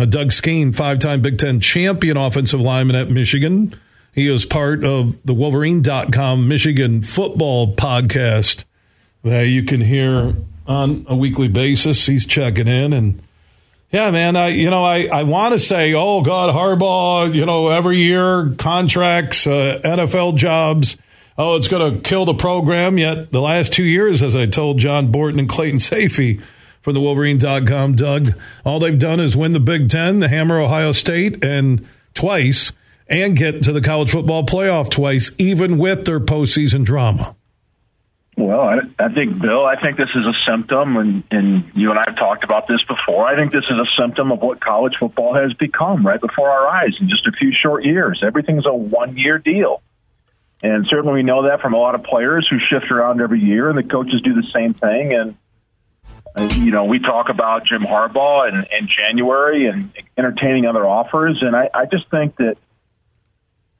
Uh, 0.00 0.06
Doug 0.06 0.32
Skene, 0.32 0.72
five 0.72 0.98
time 0.98 1.20
Big 1.20 1.36
Ten 1.36 1.60
champion 1.60 2.16
offensive 2.16 2.58
lineman 2.58 2.96
at 2.96 3.10
Michigan. 3.10 3.78
He 4.14 4.32
is 4.32 4.46
part 4.46 4.82
of 4.82 5.18
the 5.26 5.34
Wolverine.com 5.34 6.48
Michigan 6.48 7.02
football 7.02 7.74
podcast 7.74 8.64
that 9.22 9.42
you 9.42 9.62
can 9.62 9.82
hear 9.82 10.36
on 10.66 11.04
a 11.06 11.14
weekly 11.14 11.48
basis. 11.48 12.06
He's 12.06 12.24
checking 12.24 12.66
in 12.66 12.94
and 12.94 13.20
yeah, 13.90 14.10
man, 14.10 14.36
I 14.36 14.48
you 14.48 14.70
know 14.70 14.82
I, 14.82 15.04
I 15.04 15.24
want 15.24 15.52
to 15.52 15.58
say, 15.58 15.92
oh 15.92 16.22
God, 16.22 16.54
Harbaugh, 16.54 17.34
you 17.34 17.44
know, 17.44 17.68
every 17.68 17.98
year 17.98 18.54
contracts, 18.56 19.46
uh, 19.46 19.82
NFL 19.84 20.36
jobs. 20.36 20.96
Oh, 21.36 21.56
it's 21.56 21.68
going 21.68 21.94
to 21.94 22.00
kill 22.00 22.24
the 22.24 22.32
program. 22.32 22.96
Yet 22.96 23.32
the 23.32 23.42
last 23.42 23.74
two 23.74 23.84
years, 23.84 24.22
as 24.22 24.34
I 24.34 24.46
told 24.46 24.78
John 24.78 25.10
Borton 25.12 25.40
and 25.40 25.48
Clayton 25.48 25.78
Sayfie 25.78 26.40
from 26.80 26.94
the 26.94 27.00
Wolverine.com, 27.00 27.94
Doug, 27.94 28.34
all 28.64 28.78
they've 28.80 28.98
done 28.98 29.20
is 29.20 29.36
win 29.36 29.52
the 29.52 29.60
Big 29.60 29.88
Ten, 29.88 30.20
the 30.20 30.28
hammer 30.28 30.58
Ohio 30.58 30.92
State, 30.92 31.44
and 31.44 31.86
twice, 32.14 32.72
and 33.06 33.36
get 33.36 33.62
to 33.64 33.72
the 33.72 33.80
college 33.80 34.10
football 34.10 34.44
playoff 34.44 34.90
twice, 34.90 35.32
even 35.38 35.78
with 35.78 36.04
their 36.04 36.20
postseason 36.20 36.84
drama. 36.84 37.36
Well, 38.36 38.60
I, 38.60 38.78
I 38.98 39.12
think, 39.12 39.40
Bill, 39.40 39.66
I 39.66 39.78
think 39.78 39.98
this 39.98 40.08
is 40.14 40.24
a 40.24 40.32
symptom, 40.50 40.96
and, 40.96 41.24
and 41.30 41.70
you 41.74 41.90
and 41.90 41.98
I 41.98 42.04
have 42.06 42.16
talked 42.16 42.44
about 42.44 42.66
this 42.66 42.80
before. 42.88 43.26
I 43.26 43.36
think 43.36 43.52
this 43.52 43.64
is 43.64 43.76
a 43.76 44.00
symptom 44.00 44.32
of 44.32 44.40
what 44.40 44.60
college 44.60 44.94
football 44.98 45.34
has 45.34 45.52
become 45.54 46.06
right 46.06 46.20
before 46.20 46.48
our 46.48 46.66
eyes 46.66 46.94
in 47.00 47.10
just 47.10 47.26
a 47.26 47.32
few 47.32 47.52
short 47.52 47.84
years. 47.84 48.22
Everything's 48.26 48.64
a 48.66 48.72
one 48.72 49.18
year 49.18 49.38
deal. 49.38 49.82
And 50.62 50.86
certainly 50.88 51.14
we 51.14 51.22
know 51.22 51.48
that 51.48 51.60
from 51.60 51.74
a 51.74 51.78
lot 51.78 51.94
of 51.94 52.04
players 52.04 52.46
who 52.48 52.58
shift 52.58 52.90
around 52.90 53.20
every 53.20 53.40
year, 53.40 53.68
and 53.68 53.76
the 53.76 53.82
coaches 53.82 54.22
do 54.22 54.32
the 54.32 54.46
same 54.54 54.72
thing. 54.72 55.12
And, 55.12 55.36
you 56.38 56.70
know, 56.70 56.84
we 56.84 56.98
talk 56.98 57.28
about 57.28 57.66
Jim 57.66 57.82
Harbaugh 57.82 58.48
in, 58.48 58.56
in 58.56 58.88
January 58.88 59.66
and 59.66 59.92
entertaining 60.16 60.66
other 60.66 60.86
offers. 60.86 61.38
And 61.42 61.56
I, 61.56 61.68
I 61.74 61.86
just 61.86 62.08
think 62.10 62.36
that 62.36 62.56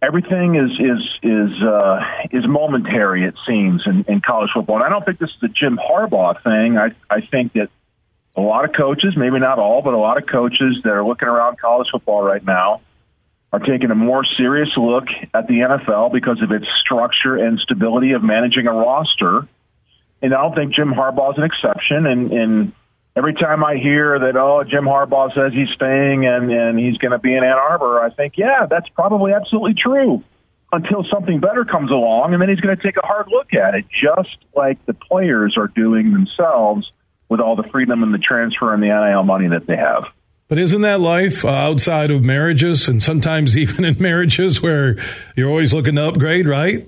everything 0.02 0.56
is 0.56 0.70
is 0.78 1.18
is 1.22 1.62
uh, 1.62 2.00
is 2.30 2.46
momentary. 2.46 3.24
It 3.24 3.34
seems 3.46 3.86
in, 3.86 4.04
in 4.08 4.20
college 4.20 4.50
football, 4.54 4.76
and 4.76 4.84
I 4.84 4.88
don't 4.88 5.04
think 5.04 5.18
this 5.18 5.30
is 5.30 5.42
a 5.42 5.48
Jim 5.48 5.78
Harbaugh 5.78 6.42
thing. 6.42 6.78
I 6.78 6.92
I 7.08 7.20
think 7.20 7.52
that 7.54 7.68
a 8.36 8.40
lot 8.40 8.64
of 8.64 8.72
coaches, 8.76 9.14
maybe 9.16 9.38
not 9.38 9.58
all, 9.58 9.82
but 9.82 9.94
a 9.94 9.98
lot 9.98 10.16
of 10.16 10.26
coaches 10.26 10.80
that 10.84 10.92
are 10.92 11.04
looking 11.04 11.28
around 11.28 11.58
college 11.58 11.88
football 11.92 12.22
right 12.22 12.44
now 12.44 12.80
are 13.52 13.58
taking 13.58 13.90
a 13.90 13.94
more 13.94 14.24
serious 14.36 14.70
look 14.76 15.04
at 15.34 15.48
the 15.48 15.54
NFL 15.54 16.12
because 16.12 16.40
of 16.40 16.52
its 16.52 16.66
structure 16.80 17.36
and 17.36 17.58
stability 17.58 18.12
of 18.12 18.22
managing 18.22 18.66
a 18.66 18.72
roster. 18.72 19.46
And 20.22 20.34
I 20.34 20.42
don't 20.42 20.54
think 20.54 20.74
Jim 20.74 20.92
Harbaugh 20.92 21.32
is 21.32 21.38
an 21.38 21.44
exception. 21.44 22.06
And, 22.06 22.32
and 22.32 22.72
every 23.16 23.34
time 23.34 23.64
I 23.64 23.76
hear 23.76 24.18
that, 24.18 24.36
oh, 24.36 24.64
Jim 24.64 24.84
Harbaugh 24.84 25.34
says 25.34 25.52
he's 25.52 25.70
staying 25.74 26.26
and, 26.26 26.50
and 26.50 26.78
he's 26.78 26.98
going 26.98 27.12
to 27.12 27.18
be 27.18 27.34
in 27.34 27.42
Ann 27.42 27.52
Arbor, 27.52 28.00
I 28.00 28.10
think, 28.10 28.34
yeah, 28.36 28.66
that's 28.68 28.88
probably 28.90 29.32
absolutely 29.32 29.74
true 29.74 30.22
until 30.72 31.04
something 31.10 31.40
better 31.40 31.64
comes 31.64 31.90
along. 31.90 32.32
And 32.32 32.42
then 32.42 32.48
he's 32.48 32.60
going 32.60 32.76
to 32.76 32.82
take 32.82 32.96
a 32.96 33.06
hard 33.06 33.28
look 33.28 33.54
at 33.54 33.74
it, 33.74 33.86
just 33.88 34.36
like 34.54 34.84
the 34.86 34.94
players 34.94 35.56
are 35.56 35.68
doing 35.68 36.12
themselves 36.12 36.92
with 37.28 37.40
all 37.40 37.56
the 37.56 37.68
freedom 37.70 38.02
and 38.02 38.12
the 38.12 38.18
transfer 38.18 38.72
and 38.74 38.82
the 38.82 38.88
NIL 38.88 39.22
money 39.22 39.48
that 39.48 39.66
they 39.66 39.76
have. 39.76 40.04
But 40.48 40.58
isn't 40.58 40.80
that 40.80 41.00
life 41.00 41.44
uh, 41.44 41.48
outside 41.48 42.10
of 42.10 42.24
marriages 42.24 42.88
and 42.88 43.00
sometimes 43.00 43.56
even 43.56 43.84
in 43.84 44.00
marriages 44.00 44.60
where 44.60 44.96
you're 45.36 45.48
always 45.48 45.72
looking 45.72 45.94
to 45.94 46.08
upgrade, 46.08 46.48
right? 46.48 46.86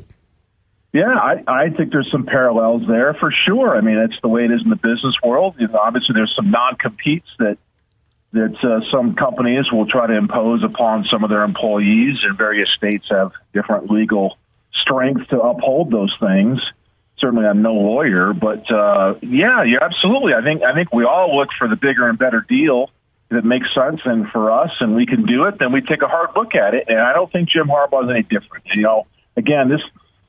Yeah, 0.93 1.09
I, 1.09 1.43
I 1.47 1.71
think 1.71 1.91
there's 1.91 2.11
some 2.13 2.27
parallels 2.27 2.83
there 2.87 3.15
for 3.15 3.33
sure. 3.47 3.75
I 3.75 3.81
mean, 3.81 3.97
it's 3.97 4.21
the 4.21 4.29
way 4.29 4.45
it 4.45 4.51
is 4.51 4.61
in 4.63 4.69
the 4.69 4.77
business 4.77 5.15
world. 5.25 5.57
You 5.59 5.69
know, 5.69 5.79
obviously, 5.79 6.13
there's 6.15 6.35
some 6.37 6.51
non-competes 6.51 7.29
that 7.39 7.57
that 8.35 8.57
uh, 8.65 8.81
some 8.91 9.15
companies 9.15 9.71
will 9.71 9.87
try 9.87 10.07
to 10.07 10.17
impose 10.17 10.65
upon 10.65 11.05
some 11.11 11.23
of 11.23 11.29
their 11.29 11.43
employees, 11.45 12.19
and 12.23 12.37
various 12.37 12.69
states 12.77 13.07
have 13.11 13.33
different 13.53 13.91
legal 13.91 14.39
strength 14.73 15.29
to 15.29 15.41
uphold 15.41 15.91
those 15.91 16.15
things. 16.19 16.59
Certainly, 17.19 17.47
I'm 17.47 17.63
no 17.63 17.75
lawyer, 17.75 18.33
but 18.35 18.71
uh, 18.71 19.15
yeah, 19.23 19.65
yeah, 19.65 19.79
absolutely. 19.81 20.35
I 20.35 20.43
think 20.43 20.63
I 20.63 20.75
think 20.75 20.93
we 20.93 21.05
all 21.05 21.37
look 21.37 21.49
for 21.59 21.69
the 21.69 21.77
bigger 21.77 22.09
and 22.09 22.19
better 22.19 22.45
deal 22.47 22.91
that 23.31 23.45
makes 23.47 23.69
sense, 23.75 24.01
and 24.05 24.29
for 24.29 24.51
us, 24.51 24.71
and 24.81 24.95
we 24.95 25.07
can 25.07 25.25
do 25.25 25.45
it. 25.45 25.59
Then 25.59 25.73
we 25.73 25.81
take 25.81 26.03
a 26.03 26.09
hard 26.09 26.31
look 26.37 26.55
at 26.55 26.75
it, 26.75 26.85
and 26.89 26.99
I 26.99 27.15
don't 27.15 27.33
think 27.33 27.49
Jim 27.49 27.69
Harbaugh 27.69 28.05
is 28.05 28.11
any 28.11 28.23
different. 28.25 28.67
You 28.75 28.83
know, 28.83 29.07
again, 29.37 29.71
this 29.71 29.81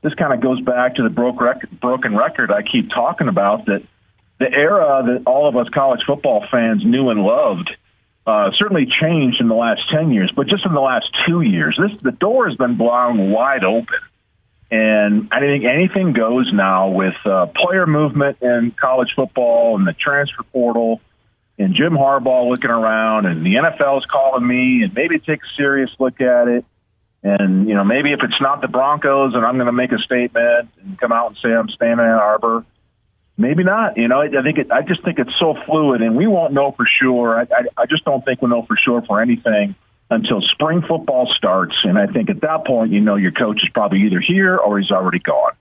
this 0.04 0.14
kind 0.14 0.34
of 0.34 0.40
goes 0.42 0.60
back 0.60 0.96
to 0.96 1.02
the 1.02 1.08
broke 1.08 1.40
rec- 1.40 1.70
broken 1.80 2.14
record 2.14 2.52
I 2.52 2.62
keep 2.62 2.90
talking 2.90 3.26
about 3.26 3.64
that 3.66 3.82
the 4.38 4.52
era 4.52 5.02
that 5.06 5.22
all 5.26 5.48
of 5.48 5.56
us 5.56 5.66
college 5.72 6.00
football 6.06 6.44
fans 6.50 6.84
knew 6.84 7.08
and 7.08 7.20
loved 7.20 7.70
uh, 8.26 8.50
certainly 8.58 8.86
changed 9.00 9.40
in 9.40 9.48
the 9.48 9.54
last 9.54 9.82
10 9.94 10.12
years, 10.12 10.32
but 10.34 10.46
just 10.46 10.64
in 10.64 10.72
the 10.72 10.80
last 10.80 11.06
two 11.26 11.40
years, 11.40 11.78
this 11.80 11.98
the 12.02 12.12
door 12.12 12.48
has 12.48 12.56
been 12.56 12.76
blown 12.76 13.30
wide 13.30 13.64
open. 13.64 13.98
And 14.70 15.28
I 15.30 15.40
think 15.40 15.64
anything 15.64 16.12
goes 16.12 16.50
now 16.52 16.88
with 16.88 17.14
uh, 17.24 17.46
player 17.46 17.86
movement 17.86 18.38
in 18.40 18.74
college 18.78 19.12
football 19.14 19.76
and 19.76 19.86
the 19.86 19.92
transfer 19.92 20.42
portal 20.52 21.00
and 21.58 21.74
Jim 21.74 21.92
Harbaugh 21.92 22.50
looking 22.50 22.70
around 22.70 23.26
and 23.26 23.44
the 23.44 23.54
NFL 23.54 23.98
is 23.98 24.04
calling 24.06 24.46
me 24.46 24.82
and 24.82 24.92
maybe 24.94 25.18
take 25.18 25.40
a 25.40 25.56
serious 25.56 25.90
look 25.98 26.20
at 26.20 26.48
it. 26.48 26.64
And, 27.24 27.66
you 27.66 27.74
know, 27.74 27.84
maybe 27.84 28.12
if 28.12 28.20
it's 28.22 28.40
not 28.40 28.60
the 28.60 28.68
Broncos 28.68 29.34
and 29.34 29.46
I'm 29.46 29.54
going 29.54 29.66
to 29.66 29.72
make 29.72 29.92
a 29.92 29.98
statement 29.98 30.68
and 30.82 30.98
come 31.00 31.10
out 31.10 31.28
and 31.28 31.38
say 31.42 31.48
I'm 31.48 31.70
staying 31.70 31.94
in 31.94 32.00
Ann 32.00 32.06
Arbor, 32.06 32.66
maybe 33.38 33.64
not. 33.64 33.96
You 33.96 34.08
know, 34.08 34.20
I 34.20 34.28
think 34.28 34.58
it, 34.58 34.70
I 34.70 34.82
just 34.82 35.02
think 35.04 35.18
it's 35.18 35.32
so 35.40 35.54
fluid 35.64 36.02
and 36.02 36.16
we 36.16 36.26
won't 36.26 36.52
know 36.52 36.72
for 36.72 36.86
sure. 37.00 37.40
I, 37.40 37.42
I, 37.44 37.82
I 37.82 37.86
just 37.86 38.04
don't 38.04 38.22
think 38.26 38.42
we'll 38.42 38.50
know 38.50 38.66
for 38.66 38.76
sure 38.76 39.00
for 39.06 39.22
anything 39.22 39.74
until 40.10 40.42
spring 40.42 40.82
football 40.86 41.26
starts. 41.34 41.74
And 41.84 41.98
I 41.98 42.08
think 42.08 42.28
at 42.28 42.42
that 42.42 42.66
point, 42.66 42.92
you 42.92 43.00
know, 43.00 43.16
your 43.16 43.32
coach 43.32 43.56
is 43.62 43.70
probably 43.72 44.02
either 44.02 44.20
here 44.20 44.58
or 44.58 44.78
he's 44.78 44.90
already 44.90 45.18
gone. 45.18 45.52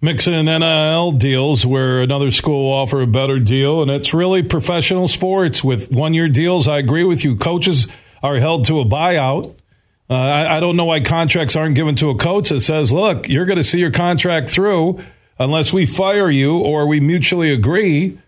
Mixing 0.00 0.44
NIL 0.44 1.12
deals 1.12 1.64
where 1.64 2.00
another 2.00 2.32
school 2.32 2.64
will 2.64 2.72
offer 2.72 3.00
a 3.00 3.06
better 3.06 3.40
deal, 3.40 3.82
and 3.82 3.90
it's 3.90 4.14
really 4.14 4.44
professional 4.44 5.08
sports 5.08 5.64
with 5.64 5.90
one 5.90 6.14
year 6.14 6.28
deals. 6.28 6.68
I 6.68 6.78
agree 6.78 7.02
with 7.02 7.24
you. 7.24 7.34
Coaches 7.34 7.88
are 8.22 8.36
held 8.36 8.64
to 8.66 8.78
a 8.78 8.84
buyout 8.84 9.57
uh, 10.10 10.14
I, 10.14 10.56
I, 10.56 10.60
don't 10.60 10.76
know 10.76 10.86
why 10.86 11.00
contracts 11.00 11.54
aren't 11.54 11.74
given 11.74 11.94
to 11.96 12.08
a 12.08 12.16
coach 12.16 12.48
that 12.48 12.60
says, 12.60 12.90
look, 12.90 13.28
you're 13.28 13.44
going 13.44 13.58
to 13.58 13.64
see 13.64 13.78
your 13.78 13.90
contract 13.90 14.48
through 14.48 15.00
unless 15.38 15.72
we 15.72 15.84
fire 15.84 16.30
you 16.30 16.58
or 16.58 16.86
we 16.86 16.98
mutually 16.98 17.52
agree. 17.52 18.18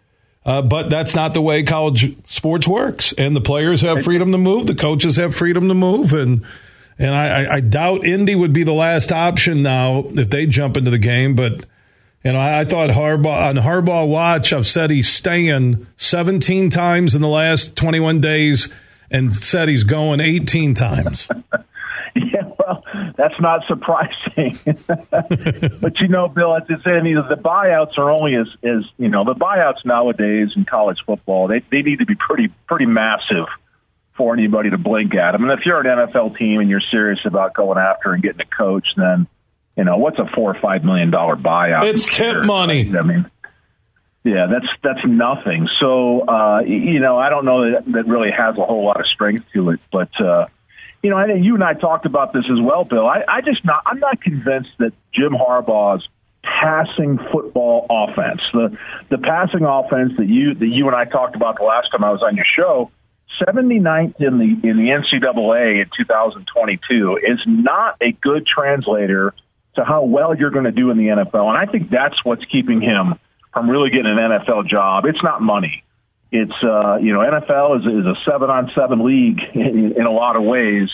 Uh, 0.44 0.62
but 0.62 0.88
that's 0.90 1.14
not 1.14 1.34
the 1.34 1.40
way 1.40 1.62
college 1.62 2.16
sports 2.26 2.66
works. 2.68 3.12
And 3.16 3.34
the 3.34 3.40
players 3.40 3.82
have 3.82 4.04
freedom 4.04 4.32
to 4.32 4.38
move, 4.38 4.66
the 4.66 4.74
coaches 4.74 5.16
have 5.16 5.34
freedom 5.34 5.68
to 5.68 5.74
move. 5.74 6.12
And 6.12 6.44
and 6.98 7.14
I, 7.14 7.54
I 7.56 7.60
doubt 7.60 8.04
Indy 8.04 8.34
would 8.34 8.52
be 8.52 8.62
the 8.62 8.74
last 8.74 9.10
option 9.10 9.62
now 9.62 10.04
if 10.06 10.28
they 10.28 10.44
jump 10.44 10.76
into 10.76 10.90
the 10.90 10.98
game. 10.98 11.34
But 11.34 11.64
you 12.22 12.32
know, 12.32 12.38
I, 12.38 12.60
I 12.60 12.64
thought 12.66 12.90
Harbaugh 12.90 13.48
on 13.48 13.56
Harbaugh 13.56 14.06
Watch, 14.06 14.52
I've 14.52 14.66
said 14.66 14.90
he's 14.90 15.08
staying 15.08 15.86
17 15.96 16.68
times 16.68 17.14
in 17.14 17.22
the 17.22 17.28
last 17.28 17.74
21 17.76 18.20
days 18.20 18.70
and 19.10 19.34
said 19.34 19.68
he's 19.68 19.84
going 19.84 20.20
18 20.20 20.74
times. 20.74 21.28
that's 23.16 23.38
not 23.40 23.62
surprising. 23.66 24.58
but 25.80 26.00
you 26.00 26.08
know, 26.08 26.28
Bill, 26.28 26.56
as 26.56 26.62
I 26.64 26.74
said, 26.82 27.04
the 27.04 27.40
buyouts 27.42 27.98
are 27.98 28.10
only 28.10 28.34
as, 28.34 28.46
as 28.62 28.84
you 28.98 29.08
know, 29.08 29.24
the 29.24 29.34
buyouts 29.34 29.84
nowadays 29.84 30.50
in 30.56 30.64
college 30.64 30.98
football, 31.06 31.48
they, 31.48 31.60
they 31.70 31.82
need 31.82 32.00
to 32.00 32.06
be 32.06 32.14
pretty, 32.14 32.48
pretty 32.66 32.86
massive 32.86 33.46
for 34.16 34.34
anybody 34.34 34.70
to 34.70 34.78
blink 34.78 35.14
at 35.14 35.34
I 35.34 35.38
mean, 35.38 35.50
if 35.50 35.60
you're 35.64 35.80
an 35.80 35.86
NFL 35.86 36.36
team 36.36 36.60
and 36.60 36.68
you're 36.68 36.82
serious 36.90 37.20
about 37.24 37.54
going 37.54 37.78
after 37.78 38.12
and 38.12 38.22
getting 38.22 38.40
a 38.40 38.44
coach, 38.56 38.86
then, 38.96 39.26
you 39.76 39.84
know, 39.84 39.96
what's 39.96 40.18
a 40.18 40.26
four 40.34 40.54
or 40.54 40.60
five 40.60 40.84
million 40.84 41.10
dollar 41.10 41.36
buyout? 41.36 41.90
It's 41.90 42.06
tip 42.06 42.44
money. 42.44 42.92
I 42.96 43.02
mean, 43.02 43.30
yeah, 44.24 44.46
that's 44.50 44.66
that's 44.82 45.06
nothing. 45.06 45.68
So 45.80 46.20
uh, 46.28 46.60
you 46.60 47.00
know, 47.00 47.16
I 47.18 47.30
don't 47.30 47.46
know 47.46 47.70
that 47.70 47.84
that 47.92 48.06
really 48.06 48.30
has 48.30 48.58
a 48.58 48.64
whole 48.64 48.84
lot 48.84 49.00
of 49.00 49.06
strength 49.06 49.46
to 49.54 49.70
it, 49.70 49.80
but 49.90 50.10
uh, 50.20 50.46
you 51.02 51.10
know, 51.10 51.16
I 51.16 51.26
think 51.26 51.44
you 51.44 51.54
and 51.54 51.64
I 51.64 51.74
talked 51.74 52.06
about 52.06 52.32
this 52.32 52.44
as 52.50 52.60
well, 52.60 52.84
Bill. 52.84 53.06
I, 53.06 53.22
I 53.26 53.40
just 53.40 53.64
not, 53.64 53.82
I'm 53.86 53.98
not 53.98 54.20
convinced 54.20 54.70
that 54.78 54.92
Jim 55.14 55.32
Harbaugh's 55.32 56.06
passing 56.42 57.18
football 57.32 57.86
offense, 57.90 58.40
the 58.52 58.76
the 59.10 59.18
passing 59.18 59.64
offense 59.64 60.12
that 60.18 60.26
you 60.26 60.54
that 60.54 60.66
you 60.66 60.86
and 60.86 60.96
I 60.96 61.04
talked 61.04 61.36
about 61.36 61.58
the 61.58 61.64
last 61.64 61.88
time 61.90 62.04
I 62.04 62.10
was 62.10 62.22
on 62.22 62.36
your 62.36 62.46
show, 62.56 62.90
79th 63.40 64.20
in 64.20 64.38
the 64.38 64.68
in 64.68 64.76
the 64.76 64.90
NCAA 64.90 65.82
in 65.82 65.90
2022 65.96 67.18
is 67.22 67.38
not 67.46 67.96
a 68.00 68.12
good 68.12 68.46
translator 68.46 69.34
to 69.76 69.84
how 69.84 70.02
well 70.02 70.36
you're 70.36 70.50
going 70.50 70.64
to 70.64 70.72
do 70.72 70.90
in 70.90 70.98
the 70.98 71.04
NFL, 71.04 71.48
and 71.48 71.56
I 71.56 71.70
think 71.70 71.90
that's 71.90 72.22
what's 72.24 72.44
keeping 72.46 72.80
him 72.80 73.14
from 73.52 73.70
really 73.70 73.90
getting 73.90 74.06
an 74.06 74.18
NFL 74.18 74.68
job. 74.68 75.06
It's 75.06 75.22
not 75.22 75.40
money 75.40 75.82
it's 76.32 76.52
uh, 76.62 76.96
you 76.96 77.12
know 77.12 77.20
NFL 77.20 77.80
is, 77.80 77.86
is 77.86 78.06
a 78.06 78.14
seven 78.30 78.50
on 78.50 78.70
seven 78.74 79.04
league 79.04 79.40
in, 79.54 79.94
in 79.96 80.06
a 80.06 80.12
lot 80.12 80.36
of 80.36 80.42
ways, 80.42 80.88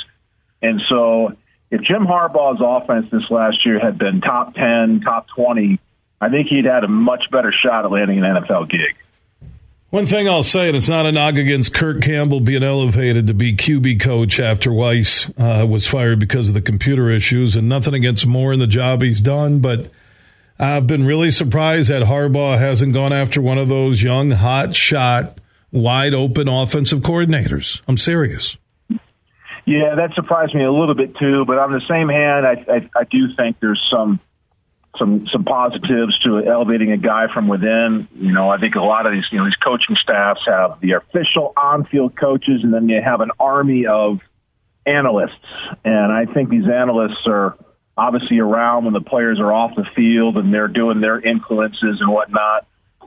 and 0.62 0.80
so 0.88 1.36
if 1.70 1.80
Jim 1.82 2.06
Harbaugh's 2.06 2.60
offense 2.64 3.06
this 3.10 3.28
last 3.30 3.66
year 3.66 3.78
had 3.78 3.98
been 3.98 4.20
top 4.20 4.54
ten, 4.54 5.00
top 5.04 5.26
twenty, 5.28 5.78
I 6.20 6.28
think 6.28 6.48
he'd 6.48 6.64
had 6.64 6.84
a 6.84 6.88
much 6.88 7.24
better 7.30 7.52
shot 7.52 7.84
at 7.84 7.90
landing 7.90 8.18
an 8.18 8.24
NFL 8.24 8.70
gig. 8.70 8.96
One 9.90 10.04
thing 10.04 10.28
I'll 10.28 10.42
say, 10.42 10.66
and 10.68 10.76
it's 10.76 10.88
not 10.88 11.06
a 11.06 11.12
knock 11.12 11.36
against 11.36 11.72
Kirk 11.72 12.02
Campbell 12.02 12.40
being 12.40 12.64
elevated 12.64 13.28
to 13.28 13.34
be 13.34 13.54
QB 13.54 14.00
coach 14.00 14.40
after 14.40 14.72
Weiss 14.72 15.30
uh, 15.38 15.64
was 15.68 15.86
fired 15.86 16.18
because 16.18 16.48
of 16.48 16.54
the 16.54 16.60
computer 16.60 17.08
issues, 17.08 17.54
and 17.54 17.68
nothing 17.68 17.94
against 17.94 18.26
Moore 18.26 18.52
and 18.52 18.60
the 18.60 18.66
job 18.66 19.00
he's 19.00 19.20
done, 19.20 19.60
but 19.60 19.88
I've 20.58 20.86
been 20.86 21.04
really 21.04 21.30
surprised 21.30 21.90
that 21.90 22.02
Harbaugh 22.02 22.58
hasn't 22.58 22.94
gone 22.94 23.12
after 23.12 23.40
one 23.42 23.58
of 23.58 23.68
those 23.68 24.02
young, 24.02 24.30
hot 24.30 24.74
shot, 24.74 25.38
wide 25.70 26.14
open 26.14 26.48
offensive 26.48 27.00
coordinators. 27.00 27.82
I'm 27.86 27.98
serious. 27.98 28.56
Yeah, 29.66 29.96
that 29.96 30.14
surprised 30.14 30.54
me 30.54 30.62
a 30.62 30.72
little 30.72 30.94
bit 30.94 31.16
too. 31.16 31.44
But 31.44 31.58
on 31.58 31.72
the 31.72 31.82
same 31.88 32.08
hand, 32.08 32.46
I, 32.46 32.64
I, 32.72 33.00
I 33.00 33.04
do 33.04 33.34
think 33.36 33.58
there's 33.60 33.84
some 33.90 34.20
some 34.96 35.26
some 35.30 35.44
positives 35.44 36.18
to 36.20 36.42
elevating 36.46 36.92
a 36.92 36.96
guy 36.96 37.26
from 37.34 37.48
within. 37.48 38.08
You 38.14 38.32
know, 38.32 38.48
I 38.48 38.58
think 38.58 38.76
a 38.76 38.80
lot 38.80 39.06
of 39.06 39.12
these 39.12 39.24
you 39.30 39.38
know 39.38 39.44
these 39.44 39.56
coaching 39.56 39.96
staffs 40.02 40.40
have 40.46 40.80
the 40.80 40.92
official 40.92 41.52
on-field 41.56 42.16
coaches, 42.16 42.60
and 42.62 42.72
then 42.72 42.88
you 42.88 43.02
have 43.02 43.20
an 43.20 43.30
army 43.38 43.86
of 43.86 44.20
analysts. 44.86 45.34
And 45.84 46.12
I 46.12 46.26
think 46.32 46.48
these 46.48 46.68
analysts 46.68 47.26
are 47.26 47.58
obviously 47.96 48.38
around 48.38 48.84
when 48.84 48.92
the 48.92 49.00
players 49.00 49.40
are 49.40 49.52
off 49.52 49.74
the 49.74 49.86
field 49.94 50.36
and 50.36 50.52
they're 50.52 50.68
doing 50.68 51.00
their 51.00 51.20
influences 51.20 52.00
and 52.00 52.10
whatnot. 52.10 52.66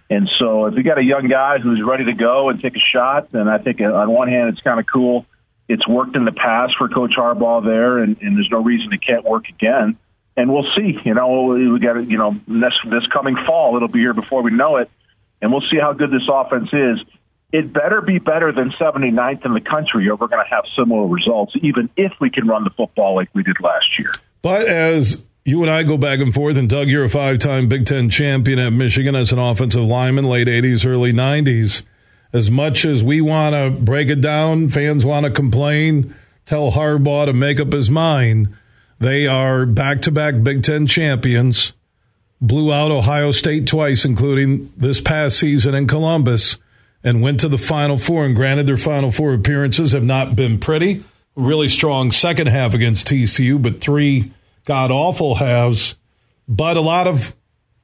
And 0.09 0.29
so, 0.39 0.65
if 0.65 0.75
you 0.75 0.83
got 0.83 0.97
a 0.97 1.03
young 1.03 1.27
guy 1.27 1.59
who's 1.59 1.81
ready 1.85 2.05
to 2.05 2.13
go 2.13 2.49
and 2.49 2.59
take 2.59 2.75
a 2.75 2.79
shot, 2.79 3.31
then 3.31 3.47
I 3.47 3.59
think 3.59 3.79
on 3.79 4.09
one 4.09 4.27
hand 4.27 4.49
it's 4.49 4.61
kind 4.61 4.79
of 4.79 4.85
cool. 4.91 5.25
It's 5.67 5.87
worked 5.87 6.15
in 6.15 6.25
the 6.25 6.31
past 6.31 6.73
for 6.79 6.89
Coach 6.89 7.11
Harbaugh 7.15 7.63
there, 7.63 7.99
and, 7.99 8.17
and 8.21 8.35
there's 8.35 8.49
no 8.49 8.63
reason 8.63 8.91
it 8.91 9.05
can't 9.05 9.23
work 9.23 9.49
again 9.49 9.97
and 10.39 10.51
we'll 10.51 10.67
see. 10.75 10.97
You 11.03 11.13
know, 11.13 11.47
we 11.47 11.79
got 11.79 12.09
you 12.09 12.17
know 12.17 12.39
this 12.47 12.73
this 12.85 13.05
coming 13.11 13.35
fall, 13.45 13.75
it'll 13.75 13.89
be 13.89 13.99
here 13.99 14.13
before 14.13 14.41
we 14.41 14.51
know 14.51 14.77
it, 14.77 14.89
and 15.41 15.51
we'll 15.51 15.63
see 15.69 15.77
how 15.79 15.93
good 15.93 16.11
this 16.11 16.27
offense 16.31 16.69
is. 16.71 16.99
It 17.51 17.73
better 17.73 17.99
be 18.01 18.19
better 18.19 18.51
than 18.51 18.71
79th 18.79 19.43
in 19.43 19.53
the 19.53 19.61
country, 19.61 20.07
or 20.07 20.15
we're 20.15 20.27
going 20.27 20.45
to 20.45 20.55
have 20.55 20.65
similar 20.77 21.07
results, 21.07 21.53
even 21.61 21.89
if 21.97 22.13
we 22.21 22.29
can 22.29 22.47
run 22.47 22.63
the 22.63 22.69
football 22.69 23.15
like 23.15 23.29
we 23.33 23.41
did 23.41 23.57
last 23.59 23.87
year. 23.97 24.11
But 24.41 24.67
as 24.67 25.23
you 25.45 25.61
and 25.61 25.71
I 25.71 25.83
go 25.83 25.97
back 25.97 26.19
and 26.19 26.33
forth, 26.33 26.57
and 26.57 26.69
Doug, 26.69 26.87
you're 26.87 27.03
a 27.03 27.09
five-time 27.09 27.67
Big 27.67 27.85
Ten 27.85 28.09
champion 28.09 28.59
at 28.59 28.71
Michigan 28.71 29.15
as 29.15 29.31
an 29.31 29.39
offensive 29.39 29.83
lineman, 29.83 30.25
late 30.25 30.47
'80s, 30.47 30.85
early 30.85 31.11
'90s. 31.11 31.83
As 32.31 32.51
much 32.51 32.85
as 32.85 33.03
we 33.03 33.21
want 33.21 33.55
to 33.55 33.81
break 33.81 34.09
it 34.09 34.21
down, 34.21 34.69
fans 34.69 35.03
want 35.03 35.25
to 35.25 35.31
complain, 35.31 36.15
tell 36.45 36.71
Harbaugh 36.71 37.25
to 37.25 37.33
make 37.33 37.59
up 37.59 37.73
his 37.73 37.89
mind 37.89 38.55
they 38.99 39.27
are 39.27 39.65
back 39.65 40.01
to 40.01 40.11
back 40.11 40.43
Big 40.43 40.61
Ten 40.61 40.85
champions, 40.85 41.71
blew 42.41 42.73
out 42.73 42.91
Ohio 42.91 43.31
State 43.31 43.65
twice, 43.65 44.03
including 44.03 44.73
this 44.75 44.99
past 44.99 45.39
season 45.39 45.73
in 45.73 45.87
Columbus, 45.87 46.57
and 47.01 47.21
went 47.21 47.39
to 47.39 47.47
the 47.47 47.57
Final 47.57 47.97
Four. 47.97 48.25
And 48.25 48.35
granted, 48.35 48.67
their 48.67 48.77
Final 48.77 49.09
Four 49.09 49.33
appearances 49.33 49.93
have 49.93 50.03
not 50.03 50.35
been 50.35 50.59
pretty. 50.59 51.03
Really 51.39 51.69
strong 51.69 52.11
second 52.11 52.47
half 52.47 52.73
against 52.73 53.07
TCU, 53.07 53.61
but 53.61 53.79
three 53.79 54.33
god 54.65 54.91
awful 54.91 55.35
halves. 55.35 55.95
But 56.49 56.75
a 56.75 56.81
lot 56.81 57.07
of 57.07 57.33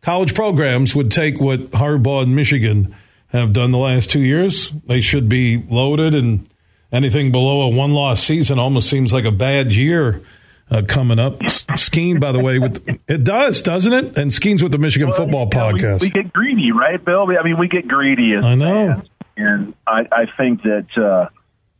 college 0.01 0.35
programs 0.35 0.93
would 0.93 1.09
take 1.09 1.39
what 1.39 1.71
Harbaugh 1.71 2.23
and 2.23 2.35
Michigan 2.35 2.93
have 3.29 3.53
done 3.53 3.71
the 3.71 3.77
last 3.77 4.11
two 4.11 4.21
years. 4.21 4.71
They 4.85 4.99
should 4.99 5.29
be 5.29 5.63
loaded, 5.69 6.15
and 6.15 6.49
anything 6.91 7.31
below 7.31 7.61
a 7.61 7.69
one 7.69 7.91
loss 7.91 8.21
season 8.21 8.59
almost 8.59 8.89
seems 8.89 9.13
like 9.13 9.23
a 9.23 9.31
bad 9.31 9.73
year 9.73 10.21
uh, 10.69 10.81
coming 10.85 11.17
up. 11.17 11.41
Skene, 11.77 12.19
by 12.19 12.33
the 12.33 12.39
way, 12.39 12.59
with 12.59 12.85
it 13.07 13.23
does, 13.23 13.61
doesn't 13.61 13.93
it? 13.93 14.17
And 14.17 14.33
Skene's 14.33 14.61
with 14.61 14.73
the 14.73 14.77
Michigan 14.77 15.09
well, 15.09 15.17
Football 15.17 15.49
Podcast. 15.49 16.01
We, 16.01 16.07
we, 16.07 16.09
get 16.09 16.33
greedy, 16.33 16.73
right, 16.73 17.03
Bill? 17.03 17.25
I 17.39 17.43
mean, 17.43 17.57
we 17.57 17.69
get 17.69 17.87
greedy. 17.87 18.33
As 18.35 18.43
I 18.43 18.55
know, 18.55 18.95
fans. 18.95 19.09
and 19.37 19.73
I, 19.87 20.07
I 20.11 20.25
think 20.37 20.63
that 20.63 21.29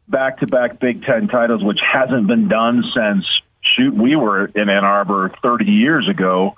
back 0.08 0.40
to 0.40 0.48
back 0.48 0.80
Big 0.80 1.04
Ten 1.04 1.28
titles, 1.28 1.64
which 1.64 1.80
hasn't 1.82 2.28
been 2.28 2.48
done 2.48 2.84
since 2.96 3.26
shoot, 3.76 3.94
we 3.94 4.16
were 4.16 4.46
in 4.46 4.70
Ann 4.70 4.84
Arbor 4.84 5.32
30 5.42 5.66
years 5.66 6.08
ago. 6.08 6.56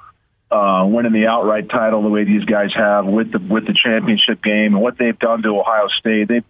Uh, 0.49 0.85
winning 0.87 1.11
the 1.11 1.27
outright 1.27 1.69
title 1.69 2.01
the 2.01 2.09
way 2.09 2.23
these 2.23 2.45
guys 2.45 2.69
have 2.73 3.05
with 3.05 3.33
the 3.33 3.39
with 3.39 3.67
the 3.67 3.75
championship 3.83 4.41
game 4.41 4.75
and 4.75 4.81
what 4.81 4.97
they've 4.97 5.19
done 5.19 5.41
to 5.41 5.49
Ohio 5.49 5.89
State, 5.99 6.29
they've 6.29 6.45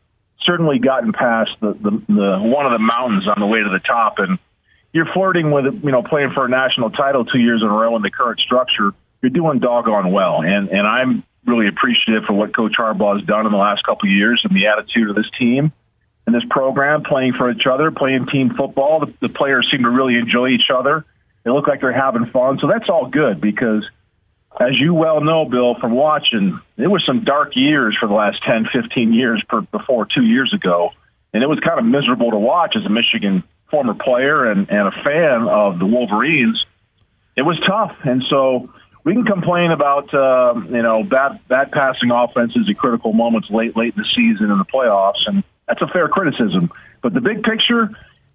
certainly 0.46 0.78
gotten 0.78 1.14
past 1.14 1.50
the, 1.62 1.74
the, 1.74 1.90
the 2.08 2.38
one 2.40 2.68
of 2.68 2.74
the 2.74 2.80
mountains 2.80 3.28
on 3.28 3.40
the 3.40 3.48
way 3.48 3.58
to 3.58 3.70
the 3.70 3.80
top, 3.80 4.20
and 4.20 4.38
you're 4.94 5.12
flirting 5.16 5.50
with 5.50 5.66
you 5.84 5.92
know 5.92 6.04
playing 6.04 6.30
for 6.36 6.46
a 6.46 6.50
national 6.50 6.92
title 6.92 7.26
two 7.26 7.40
years 7.40 7.64
in 7.64 7.68
a 7.68 7.74
row 7.74 7.96
in 7.96 8.04
the 8.04 8.12
current 8.12 8.40
structure. 8.40 8.92
You're 9.24 9.32
doing 9.32 9.58
doggone 9.58 10.12
well, 10.12 10.44
and 10.44 10.70
and 10.70 10.86
I'm 10.86 11.24
really 11.48 11.68
appreciative 11.68 12.26
for 12.28 12.34
what 12.34 12.56
Coach 12.56 12.74
Harbaugh 12.78 13.18
has 13.18 13.26
done 13.26 13.48
in 13.48 13.52
the 13.52 13.58
last 13.58 13.84
couple 13.84 14.08
of 14.08 14.14
years 14.14 14.42
and 14.44 14.56
the 14.56 14.68
attitude 14.68 15.10
of 15.10 15.16
this 15.16 15.30
team 15.40 15.72
and 16.28 16.36
this 16.36 16.44
program, 16.50 17.04
playing 17.04 17.34
for 17.34 17.50
each 17.50 17.66
other, 17.66 17.90
playing 17.90 18.28
team 18.28 18.54
football. 18.56 19.00
The, 19.00 19.28
the 19.28 19.34
players 19.34 19.68
seem 19.72 19.84
to 19.84 19.90
really 19.90 20.16
enjoy 20.16 20.50
each 20.50 20.70
other. 20.72 21.06
They 21.44 21.52
look 21.52 21.68
like 21.68 21.82
they're 21.82 21.94
having 21.94 22.28
fun, 22.28 22.60
so 22.62 22.68
that's 22.68 22.90
all 22.90 23.08
good 23.08 23.42
because. 23.42 23.84
As 24.60 24.72
you 24.80 24.92
well 24.92 25.22
know, 25.22 25.46
Bill, 25.46 25.76
from 25.80 25.92
watching, 25.92 26.60
there 26.78 26.90
were 26.90 27.02
some 27.06 27.24
dark 27.24 27.52
years 27.56 27.96
for 28.00 28.08
the 28.08 28.16
last 28.16 28.42
10, 28.44 28.66
15 28.74 29.14
years 29.14 29.44
per, 29.48 29.62
before 29.62 30.08
two 30.08 30.24
years 30.24 30.52
ago. 30.52 30.90
And 31.32 31.44
it 31.44 31.46
was 31.48 31.60
kind 31.60 31.78
of 31.78 31.86
miserable 31.86 32.32
to 32.32 32.40
watch 32.40 32.76
as 32.76 32.84
a 32.84 32.90
Michigan 32.90 33.44
former 33.70 33.94
player 33.94 34.50
and, 34.50 34.70
and 34.70 34.88
a 34.88 35.04
fan 35.04 35.48
of 35.48 35.80
the 35.80 35.86
Wolverines, 35.86 36.64
it 37.36 37.44
was 37.44 37.60
tough. 37.68 37.96
And 38.04 38.24
so 38.30 38.70
we 39.04 39.14
can 39.14 39.26
complain 39.26 39.72
about 39.72 40.14
uh, 40.14 40.54
you 40.70 40.82
know 40.82 41.04
bad 41.04 41.40
bad 41.48 41.72
passing 41.72 42.12
offenses 42.12 42.68
at 42.70 42.78
critical 42.78 43.14
moments 43.14 43.50
late 43.50 43.76
late 43.78 43.94
in 43.96 44.02
the 44.02 44.10
season 44.16 44.52
in 44.52 44.58
the 44.58 44.66
playoffs, 44.66 45.22
and 45.28 45.44
that's 45.68 45.82
a 45.82 45.88
fair 45.88 46.08
criticism. 46.08 46.72
But 47.02 47.14
the 47.14 47.22
big 47.22 47.44
picture, 47.44 47.90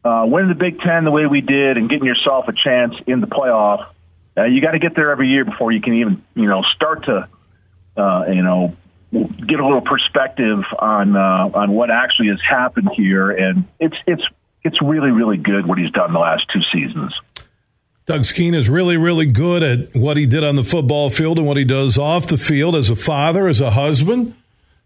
uh, 0.05 0.25
winning 0.27 0.49
the 0.49 0.55
Big 0.55 0.81
Ten 0.81 1.05
the 1.05 1.11
way 1.11 1.27
we 1.27 1.41
did, 1.41 1.77
and 1.77 1.89
getting 1.89 2.07
yourself 2.07 2.47
a 2.49 2.53
chance 2.53 2.95
in 3.07 3.21
the 3.21 3.27
playoff, 3.27 3.87
uh, 4.37 4.45
you 4.45 4.61
got 4.61 4.73
to 4.73 4.79
get 4.79 4.95
there 4.95 5.11
every 5.11 5.29
year 5.29 5.45
before 5.45 5.73
you 5.73 5.81
can 5.81 5.95
even 5.95 6.23
you 6.35 6.49
know 6.49 6.63
start 6.75 7.05
to 7.05 7.29
uh, 7.97 8.25
you 8.29 8.43
know 8.43 8.77
get 9.13 9.61
a 9.61 9.65
little 9.65 9.83
perspective 9.83 10.61
on 10.79 11.17
uh, 11.17 11.51
on 11.55 11.73
what 11.73 11.91
actually 11.91 12.29
has 12.29 12.41
happened 12.49 12.91
here, 12.97 13.31
and 13.31 13.65
it's 13.79 13.97
it's 14.07 14.23
it's 14.65 14.81
really, 14.81 15.11
really 15.11 15.37
good 15.37 15.67
what 15.67 15.79
he's 15.79 15.91
done 15.91 16.13
the 16.13 16.19
last 16.19 16.45
two 16.53 16.61
seasons. 16.73 17.13
Doug 18.07 18.25
Skene 18.25 18.55
is 18.55 18.69
really, 18.69 18.97
really 18.97 19.27
good 19.27 19.63
at 19.63 19.95
what 19.95 20.17
he 20.17 20.27
did 20.27 20.43
on 20.43 20.57
the 20.57 20.65
football 20.65 21.09
field 21.09 21.39
and 21.39 21.47
what 21.47 21.57
he 21.57 21.65
does 21.65 21.99
off 21.99 22.27
the 22.27 22.37
field 22.37 22.75
as 22.75 22.91
a 22.91 22.97
father, 22.97 23.47
as 23.47 23.61
a 23.61 23.71
husband, 23.71 24.35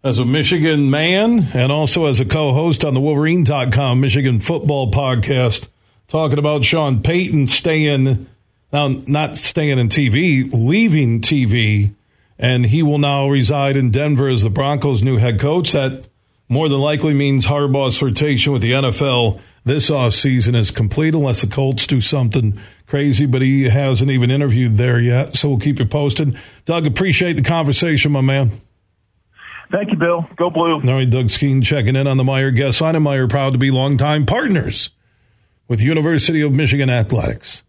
as 0.07 0.19
a 0.19 0.25
Michigan 0.25 0.89
man, 0.89 1.49
and 1.53 1.69
also 1.69 2.05
as 2.05 2.21
a 2.21 2.25
co 2.25 2.53
host 2.53 2.85
on 2.85 2.93
the 2.93 2.99
Wolverine.com 3.01 3.99
Michigan 3.99 4.39
football 4.39 4.89
podcast, 4.89 5.67
talking 6.07 6.39
about 6.39 6.63
Sean 6.63 7.03
Payton 7.03 7.47
staying, 7.47 8.25
now 8.71 8.87
not 8.87 9.35
staying 9.35 9.79
in 9.79 9.89
TV, 9.89 10.49
leaving 10.53 11.19
TV, 11.19 11.93
and 12.39 12.67
he 12.67 12.81
will 12.81 12.99
now 12.99 13.27
reside 13.27 13.75
in 13.75 13.91
Denver 13.91 14.29
as 14.29 14.43
the 14.43 14.49
Broncos' 14.49 15.03
new 15.03 15.17
head 15.17 15.41
coach. 15.41 15.73
That 15.73 16.05
more 16.47 16.69
than 16.69 16.79
likely 16.79 17.13
means 17.13 17.45
Harbaugh's 17.45 17.97
flirtation 17.97 18.53
with 18.53 18.61
the 18.61 18.71
NFL 18.71 19.41
this 19.65 19.89
offseason 19.89 20.55
is 20.55 20.71
complete 20.71 21.15
unless 21.15 21.41
the 21.41 21.47
Colts 21.47 21.85
do 21.85 21.99
something 21.99 22.57
crazy, 22.85 23.25
but 23.25 23.41
he 23.41 23.65
hasn't 23.65 24.09
even 24.09 24.31
interviewed 24.31 24.77
there 24.77 25.01
yet. 25.01 25.35
So 25.35 25.49
we'll 25.49 25.59
keep 25.59 25.79
you 25.79 25.85
posted. 25.85 26.37
Doug, 26.63 26.87
appreciate 26.87 27.33
the 27.33 27.41
conversation, 27.41 28.13
my 28.13 28.21
man. 28.21 28.61
Thank 29.71 29.91
you, 29.91 29.97
Bill. 29.97 30.25
Go 30.37 30.49
blue. 30.49 30.75
All 30.75 30.79
right, 30.79 31.09
Doug 31.09 31.29
Skene 31.29 31.61
checking 31.61 31.95
in 31.95 32.07
on 32.07 32.17
the 32.17 32.23
Meyer 32.23 32.51
guest 32.51 32.81
Meijer 32.81 33.29
proud 33.29 33.51
to 33.53 33.59
be 33.59 33.69
longtime 33.71 34.25
partners 34.25 34.91
with 35.67 35.81
University 35.81 36.41
of 36.41 36.53
Michigan 36.53 36.89
Athletics. 36.89 37.63